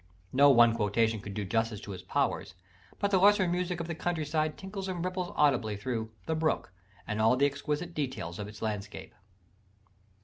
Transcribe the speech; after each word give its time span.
No 0.33 0.49
one 0.49 0.73
quotation 0.75 1.19
could 1.19 1.35
do 1.35 1.45
justice 1.45 1.79
to 1.81 1.91
his 1.91 2.01
powers: 2.01 2.55
but 2.97 3.11
the 3.11 3.19
lesser 3.19 3.47
music 3.47 3.79
of 3.79 3.85
the 3.85 3.93
countryside 3.93 4.57
tinkles 4.57 4.87
and 4.87 5.05
ripples 5.05 5.31
audibly 5.35 5.77
through 5.77 6.09
The 6.25 6.33
Brook 6.33 6.73
and 7.05 7.21
all 7.21 7.37
the 7.37 7.45
exquisite 7.45 7.93
details 7.93 8.39
of 8.39 8.47
its 8.47 8.63
landscape. 8.63 9.13